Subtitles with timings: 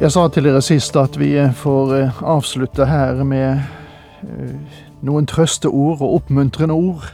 [0.00, 3.60] Jeg sa til dere sist at vi får eh, avslutte her med
[4.26, 7.06] eh, noen trøsteord og oppmuntrende ord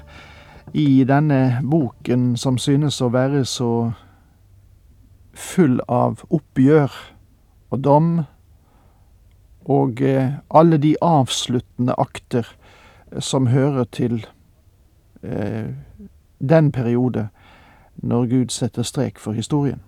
[0.72, 3.68] i denne boken som synes å være så
[5.36, 6.96] full av oppgjør
[7.68, 8.08] og dom
[9.68, 12.48] og eh, alle de avsluttende akter
[13.20, 14.22] som hører til
[15.20, 17.28] den periode
[18.00, 19.82] når Gud setter strek for historien.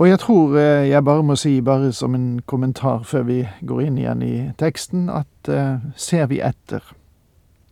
[0.00, 3.82] Og jeg tror eh, jeg bare må si, bare som en kommentar før vi går
[3.84, 6.80] inn igjen i teksten, at uh, ser vi etter,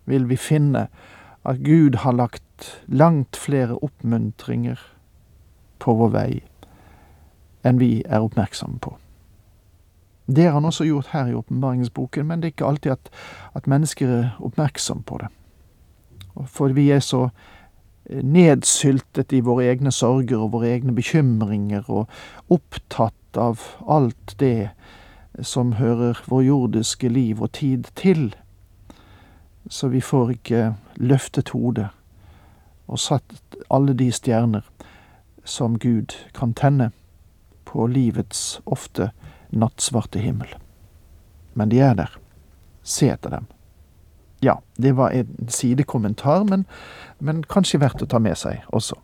[0.05, 0.91] vil vi finne
[1.49, 4.77] at Gud har lagt langt flere oppmuntringer
[5.81, 6.31] på vår vei
[7.65, 8.93] enn vi er oppmerksomme på.
[10.29, 13.11] Det har han også gjort her i åpenbaringsboken, men det er ikke alltid at,
[13.57, 15.31] at mennesker er oppmerksomme på det.
[16.45, 17.31] For vi er så
[18.09, 22.09] nedsyltet i våre egne sorger og våre egne bekymringer, og
[22.49, 24.71] opptatt av alt det
[25.45, 28.31] som hører vår jordiske liv og tid til.
[29.69, 30.63] Så vi får ikke
[30.97, 31.91] løftet hodet
[32.89, 34.65] og satt alle de stjerner
[35.45, 36.91] som Gud kan tenne
[37.69, 39.11] på livets ofte
[39.51, 40.49] nattsvarte himmel.
[41.53, 42.17] Men de er der.
[42.83, 43.47] Se etter dem.
[44.41, 46.65] Ja, det var en sidekommentar, men,
[47.19, 48.95] men kanskje verdt å ta med seg også.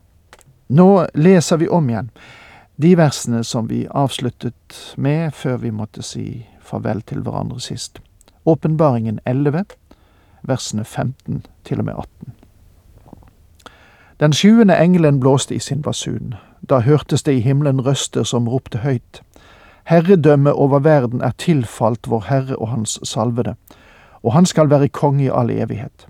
[0.74, 2.10] Nå leser vi om igjen
[2.76, 8.00] de versene som vi avsluttet med før vi måtte si farvel til hverandre sist.
[8.44, 9.64] Åpenbaringen 11,
[10.42, 12.34] versene 15 til og med 18.
[14.20, 16.34] Den sjuende engelen blåste i sin basun.
[16.62, 19.22] Da hørtes det i himmelen røster som ropte høyt.
[19.84, 23.54] Herredømmet over verden er tilfalt vår Herre og Hans salvede
[24.24, 26.06] og han skal være konge i all evighet.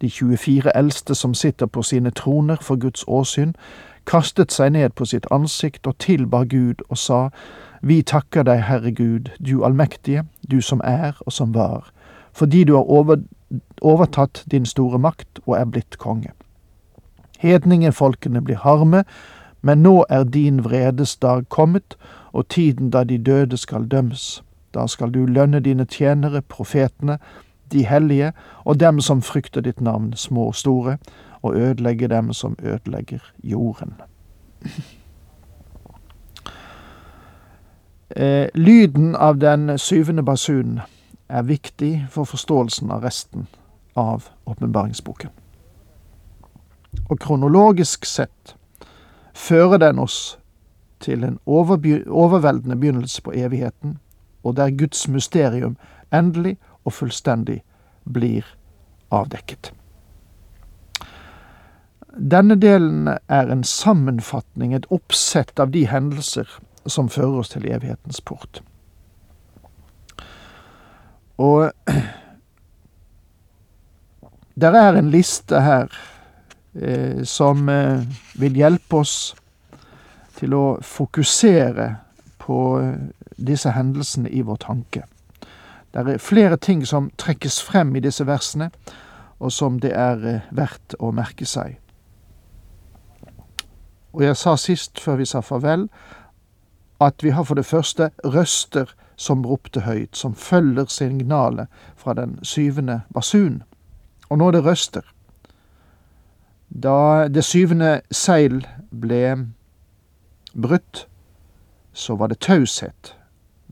[0.00, 3.52] De 24 eldste som sitter på sine troner for Guds åsyn,
[4.06, 7.28] kastet seg ned på sitt ansikt og tilbar Gud og sa,
[7.82, 11.92] Vi takker deg, Herre Gud, du allmektige, du som er og som var,
[12.32, 13.16] fordi du har over,
[13.80, 16.30] overtatt din store makt og er blitt konge.
[17.38, 19.04] Hedningefolkene blir harme,
[19.62, 21.96] men nå er din vredes dag kommet,
[22.32, 24.42] og tiden da de døde skal dømmes.
[24.74, 27.18] Da skal du lønne dine tjenere, profetene,
[27.72, 28.32] de hellige
[28.64, 30.98] og dem som frykter ditt navn, små og store,
[31.42, 33.94] og ødelegge dem som ødelegger jorden.
[38.16, 40.80] Eh, lyden av den syvende basunen
[41.28, 43.46] er viktig for forståelsen av resten
[43.96, 45.30] av åpenbaringsboken.
[47.08, 48.56] Og kronologisk sett
[49.34, 50.38] fører den oss
[51.00, 53.98] til en overveldende begynnelse på evigheten,
[54.42, 55.76] og der Guds mysterium
[56.12, 57.62] endelig og fullstendig
[58.04, 58.46] blir
[59.10, 59.72] avdekket.
[62.12, 66.48] Denne delen er en sammenfatning, et oppsett av de hendelser
[66.86, 68.60] som fører oss til evighetens port.
[71.40, 71.70] Og
[74.62, 75.88] der er en liste her
[76.74, 78.04] eh, som eh,
[78.34, 79.16] vil hjelpe oss
[80.36, 81.88] til å fokusere
[82.42, 85.04] på eh, disse hendelsene i vår tanke.
[85.92, 88.70] Det er flere ting som trekkes frem i disse versene,
[89.40, 91.76] og som det er eh, verdt å merke seg.
[94.12, 95.88] Og jeg sa sist, før vi sa farvel,
[97.00, 102.38] at vi har for det første røster som ropte høyt, som følger signalet fra den
[102.42, 103.62] syvende basun.
[104.30, 105.02] Og nå er det røster.
[106.68, 109.52] Da det syvende seil ble
[110.54, 111.06] brutt,
[111.92, 113.16] så var det taushet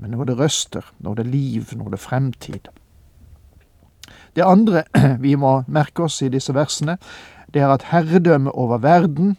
[0.00, 2.70] men nå er det røster, nå er det liv, nå er det fremtid.
[4.36, 4.84] Det andre
[5.24, 6.96] vi må merke oss i disse versene,
[7.52, 9.36] det er at herredømmet over verden,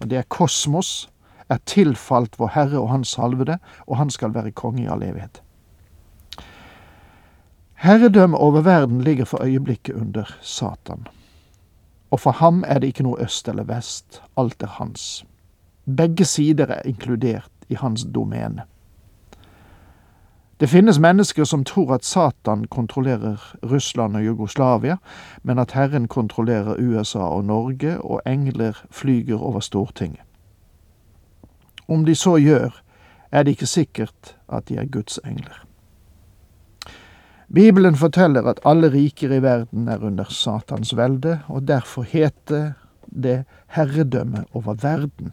[0.00, 1.10] og det er kosmos,
[1.48, 5.42] er tilfalt vår Herre og Hans salvede, og han skal være konge i all evighet.
[7.76, 11.06] Herredømmet over verden ligger for øyeblikket under Satan.
[12.10, 15.24] Og for ham er det ikke noe øst eller vest, alt er hans.
[15.84, 18.64] Begge sider er inkludert i hans domene.
[20.60, 24.96] Det finnes mennesker som tror at Satan kontrollerer Russland og Jugoslavia,
[25.42, 30.24] men at Herren kontrollerer USA og Norge, og engler flyger over Stortinget.
[31.88, 32.82] Om de så gjør,
[33.32, 35.66] er det ikke sikkert at de er Guds engler.
[37.54, 42.72] Bibelen forteller at alle riker i verden er under Satans velde, og derfor heter
[43.22, 45.32] det herredømme over verden.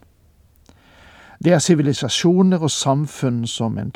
[1.40, 3.92] Det er sivilisasjoner og samfunn som en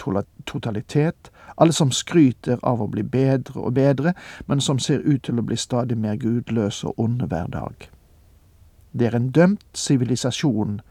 [0.45, 4.13] totalitet, alle som skryter av å bli bedre og bedre,
[4.47, 7.89] men som ser ut til å bli stadig mer gudløse og onde hver dag.
[8.93, 10.81] Det er en dømt sivilisasjon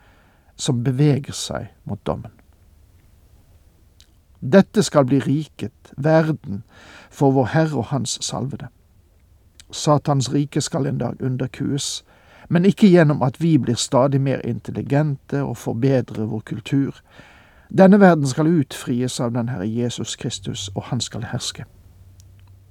[0.57, 2.33] som beveger seg mot dommen.
[4.41, 6.63] Dette skal bli riket, verden,
[7.11, 8.69] for vår Herre og Hans salvede.
[9.71, 12.05] Satans rike skal en dag underkues,
[12.49, 17.01] men ikke gjennom at vi blir stadig mer intelligente og forbedrer vår kultur.
[17.79, 21.65] Denne verden skal utfries av den Herre Jesus Kristus, og han skal herske.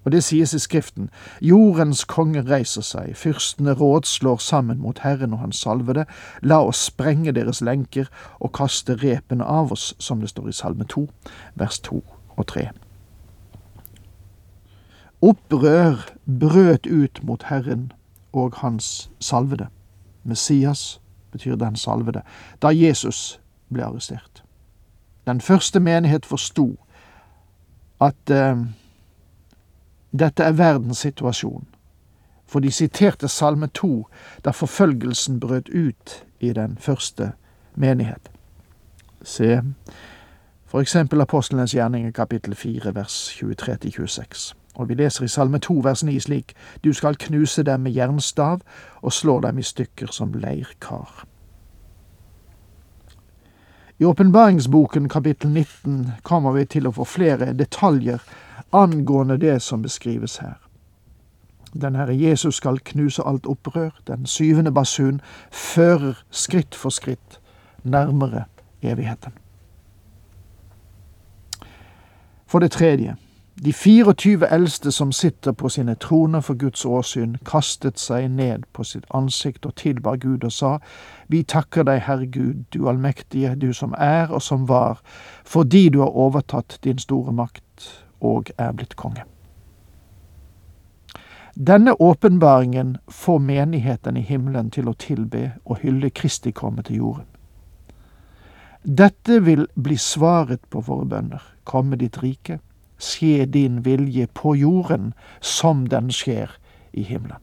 [0.05, 1.09] Og det sies i Skriften,
[1.41, 6.05] jordens konge reiser seg, fyrstene rådslår sammen mot Herren og Hans salvede,
[6.41, 10.85] la oss sprenge deres lenker og kaste repene av oss, som det står i Salme
[10.85, 11.07] 2,
[11.55, 12.03] vers 2
[12.37, 12.67] og 3.
[15.25, 17.89] Opprør brøt ut mot Herren
[18.35, 19.67] og Hans salvede.
[20.23, 21.01] Messias
[21.31, 22.21] betyr den salvede,
[22.61, 23.39] da Jesus
[23.73, 24.43] ble arrestert.
[25.27, 26.75] Den første menighet forsto
[28.01, 28.57] at eh,
[30.19, 31.67] dette er verdens situasjon,
[32.45, 34.07] for de siterte Salme 2
[34.45, 37.31] da forfølgelsen brøt ut i den første
[37.75, 38.31] menighet.
[39.23, 39.61] Se
[40.65, 44.53] for eksempel Apostlenes gjerninger kapittel 4 vers 23-26.
[44.75, 48.61] Og vi leser i Salme 2 vers 9 slik, Du skal knuse dem med jernstav
[49.01, 51.25] og slå dem i stykker som leirkar.
[53.97, 58.19] I åpenbaringsboken kapittel 19 kommer vi til å få flere detaljer
[58.75, 60.57] angående det som beskrives her.
[61.73, 67.39] Den Herre Jesus skal knuse alt opprør, den syvende basun fører skritt for skritt
[67.83, 68.45] nærmere
[68.81, 69.31] evigheten.
[72.47, 73.15] For det tredje,
[73.63, 78.83] de 24 eldste som sitter på sine troner for Guds åsyn, kastet seg ned på
[78.83, 80.79] sitt ansikt og tilbar Gud og sa,
[81.27, 84.99] Vi takker deg, Herre Gud, du allmektige, du som er og som var,
[85.45, 89.23] fordi du har overtatt din store makt og er blitt konge.
[91.55, 97.25] Denne åpenbaringen får menigheten i himmelen til å tilbe og hylle Kristi komme til jorden.
[98.83, 101.41] Dette vil bli svaret på våre bønner.
[101.63, 102.59] Komme ditt rike
[103.05, 106.51] skje din vilje på jorden som den skjer
[106.93, 107.41] i himmelen.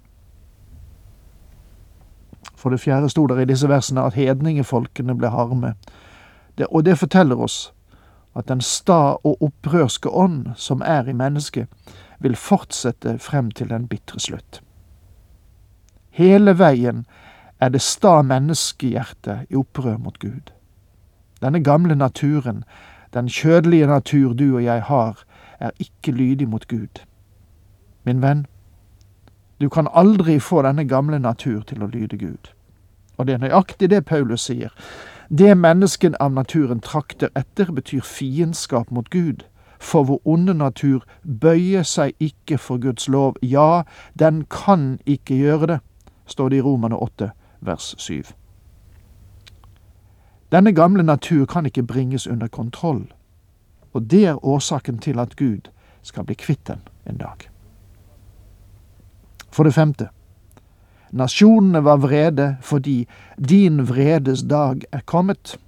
[2.56, 5.74] For det fjerde sto der i disse versene at hedningefolkene ble harme,
[6.58, 7.72] det, og det forteller oss
[8.36, 11.66] at den sta og opprørske ånd som er i mennesket,
[12.22, 14.62] vil fortsette frem til den bitre slutt.
[16.12, 17.04] Hele veien
[17.60, 20.52] er det sta menneskehjertet i opprør mot Gud.
[21.42, 22.64] Denne gamle naturen,
[23.14, 25.24] den kjødelige natur du og jeg har,
[25.62, 27.02] er ikke lydig mot Gud.
[28.04, 28.46] Min venn,
[29.60, 32.50] du kan aldri få denne gamle natur til å lyde Gud.
[33.16, 34.72] Og det er nøyaktig det Paulus sier.
[35.30, 39.46] Det mennesken av naturen trakter etter, betyr fiendskap mot Gud.
[39.78, 43.38] For vår onde natur bøyer seg ikke for Guds lov.
[43.42, 43.82] Ja,
[44.18, 45.80] den kan ikke gjøre det,
[46.26, 48.34] står det i Romane 8, vers 7.
[50.52, 53.06] Denne gamle natur kan ikke bringes under kontroll
[53.92, 55.70] og det er årsaken til at Gud
[56.02, 57.48] skal bli kvitt den en dag.
[59.52, 60.08] For det femte.
[61.12, 63.04] Nasjonene var vrede fordi
[63.36, 65.58] din vredes dag er kommet.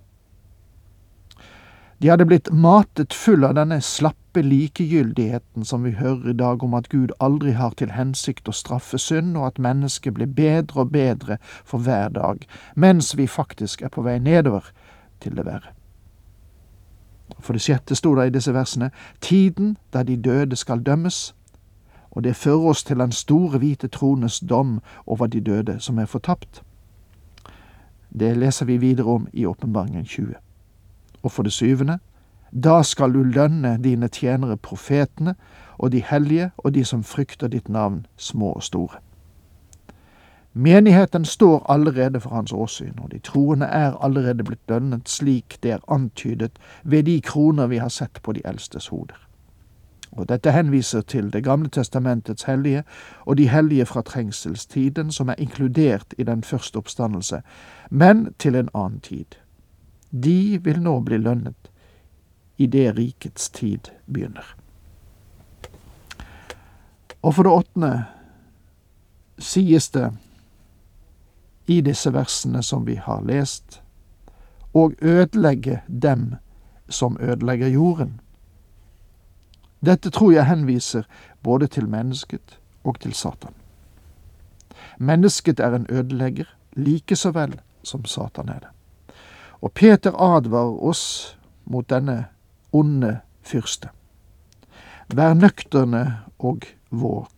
[2.01, 6.75] De hadde blitt matet full av denne slappe likegyldigheten som vi hører i dag om
[6.75, 10.93] at Gud aldri har til hensikt å straffe synd, og at mennesket blir bedre og
[10.97, 12.43] bedre for hver dag,
[12.75, 14.73] mens vi faktisk er på vei nedover
[15.21, 15.73] til det verre.
[17.39, 18.91] For det sjette sto det i disse versene
[19.21, 21.35] tiden da de døde skal dømmes,
[22.11, 26.07] og det fører oss til den store hvite trones dom over de døde som er
[26.07, 26.63] fortapt.
[28.19, 30.35] Det leser vi videre om i Åpenbaringen 20.
[31.23, 31.99] Og for det syvende,
[32.65, 35.35] da skal du lønne dine tjenere profetene
[35.79, 39.04] og de hellige og de som frykter ditt navn, små og store.
[40.57, 45.71] Menigheten står allerede for hans åsyn, og de troende er allerede blitt dønnet slik det
[45.71, 49.19] er antydet ved de kroner vi har sett på de eldstes hoder.
[50.13, 52.85] Og dette henviser til Det gamle testamentets hellige
[53.27, 57.43] og de hellige fra trengselstiden som er inkludert i den første oppstandelse,
[57.91, 59.27] men til en annen tid.
[60.25, 61.71] De vil nå bli lønnet
[62.59, 64.57] i det rikets tid begynner.
[67.23, 68.05] Og for det åttende
[69.39, 70.13] sies det
[71.67, 73.83] i disse versene som vi har lest,
[74.75, 76.35] og ødelegge dem
[76.89, 78.21] som ødelegger jorden.
[79.85, 81.03] Dette tror jeg henviser
[81.43, 83.55] både til mennesket og til Satan.
[84.99, 86.45] Mennesket er en ødelegger
[86.77, 88.69] like så vel som Satan er det.
[89.61, 92.25] Og Peter advarer oss mot denne
[92.73, 93.89] onde fyrste.
[95.15, 97.34] Vær nøkterne og våk.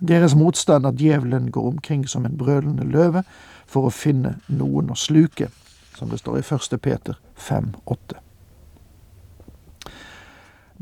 [0.00, 3.22] Deres motstand at djevelen går omkring som en brølende løve
[3.66, 5.48] for å finne noen å sluke,
[5.96, 6.80] som det står i 1.
[6.82, 8.20] Peter 5,8.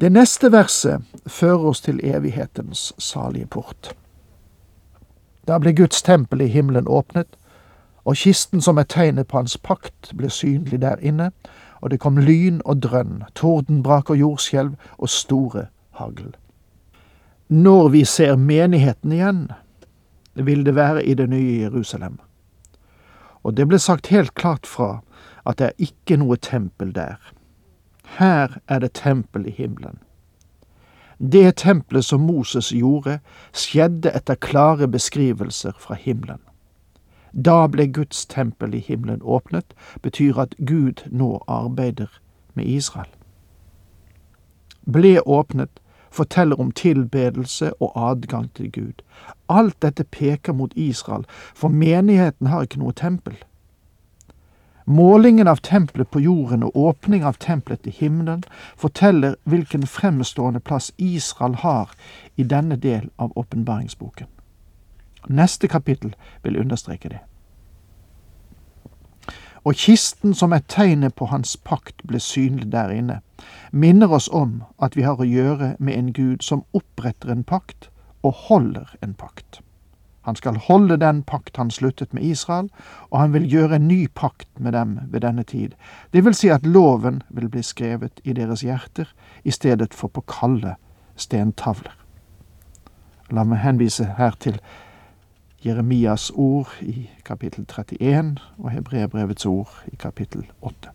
[0.00, 3.92] Det neste verset fører oss til evighetens salige port.
[5.46, 7.36] Da ble Guds tempel i himmelen åpnet,
[8.04, 11.30] og kisten som er tegnet på hans pakt, ble synlig der inne,
[11.80, 15.68] og det kom lyn og drønn, tordenbrak og jordskjelv og store
[16.00, 16.34] hagl.
[17.48, 19.48] Når vi ser menigheten igjen,
[20.34, 22.18] vil det være i det nye Jerusalem.
[23.42, 25.02] Og det ble sagt helt klart fra
[25.44, 27.20] at det er ikke noe tempel der.
[28.16, 29.98] Her er det tempel i himmelen.
[31.18, 33.18] Det tempelet som Moses gjorde,
[33.52, 36.40] skjedde etter klare beskrivelser fra himmelen.
[37.32, 42.08] Da ble Guds tempel i himmelen åpnet, betyr at Gud nå arbeider
[42.54, 43.10] med Israel.
[44.86, 45.80] Ble åpnet
[46.14, 49.02] forteller om tilbedelse og adgang til Gud.
[49.48, 53.36] Alt dette peker mot Israel, for menigheten har ikke noe tempel.
[54.86, 58.42] Målingen av tempelet på jorden og åpning av tempelet til himmelen
[58.76, 61.94] forteller hvilken fremstående plass Israel har
[62.36, 64.28] i denne del av åpenbaringsboken.
[65.28, 67.22] Neste kapittel vil understreke det.
[69.64, 73.20] Og kisten som er tegnet på hans pakt ble synlig der inne,
[73.72, 77.88] minner oss om at vi har å gjøre med en Gud som oppretter en pakt
[78.22, 79.62] og holder en pakt.
[80.24, 82.70] Han skal holde den pakt han sluttet med Israel,
[83.10, 85.74] og han vil gjøre en ny pakt med dem ved denne tid.
[86.12, 89.10] Det vil si at loven vil bli skrevet i deres hjerter
[89.44, 90.76] i stedet for på kalde
[91.16, 91.92] stentavler.
[93.30, 94.56] La meg henvise her til
[95.64, 100.90] Jeremias ord i kapittel 31 og Hebrebrevets ord i kapittel 8.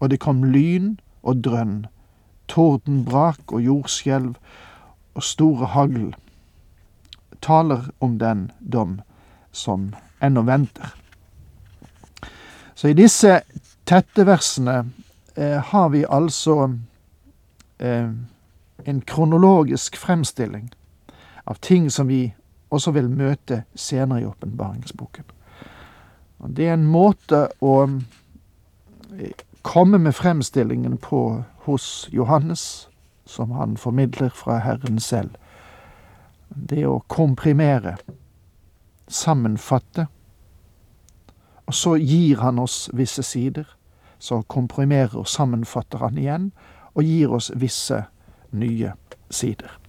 [0.00, 1.86] Og det kom lyn og drønn,
[2.48, 4.34] tordenbrak og jordskjelv
[5.14, 6.14] og store hagl
[7.42, 9.00] taler om den dom
[9.52, 10.90] som ennå venter.
[12.74, 13.40] Så i disse
[13.86, 14.90] tette versene
[15.36, 16.72] eh, har vi altså
[17.78, 18.10] eh,
[18.84, 20.70] en kronologisk fremstilling
[21.44, 22.32] av ting som vi
[22.70, 25.24] også vil møte senere i åpenbaringsboken.
[26.48, 32.88] Det er en måte å eh, komme med fremstillingen på hos Johannes,
[33.26, 35.36] som han formidler fra Herren selv
[36.50, 37.96] det å komprimere,
[39.10, 40.06] sammenfatte.
[41.66, 43.68] Og så gir han oss visse sider.
[44.20, 46.50] Så komprimerer og sammenfatter han igjen,
[46.94, 48.02] og gir oss visse
[48.50, 48.92] nye
[49.30, 49.79] sider.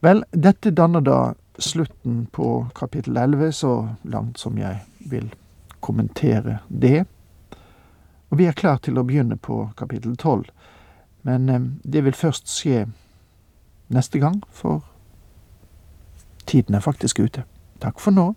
[0.00, 3.72] Vel, dette danner da slutten på kapittel 11, så
[4.02, 5.30] langt som jeg vil
[5.80, 7.06] kommentere det.
[8.28, 10.50] Og vi er klar til å begynne på kapittel 12,
[11.28, 12.84] men eh, det vil først skje
[13.88, 14.82] neste gang, for
[16.46, 17.46] tiden er faktisk ute.
[17.80, 18.32] Takk for nå.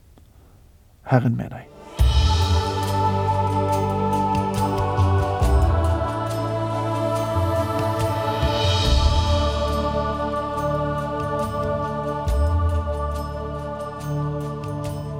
[1.09, 1.78] Herren med deg.